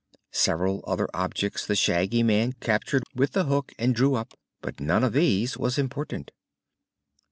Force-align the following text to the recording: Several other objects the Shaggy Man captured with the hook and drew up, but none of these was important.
Several 0.33 0.83
other 0.87 1.07
objects 1.13 1.63
the 1.67 1.75
Shaggy 1.75 2.23
Man 2.23 2.53
captured 2.53 3.03
with 3.13 3.33
the 3.33 3.43
hook 3.43 3.71
and 3.77 3.93
drew 3.93 4.15
up, 4.15 4.33
but 4.59 4.79
none 4.79 5.03
of 5.03 5.13
these 5.13 5.57
was 5.57 5.77
important. 5.77 6.31